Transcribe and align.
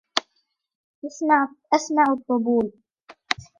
أسمع 1.75 2.03
الطبول. 2.13 2.71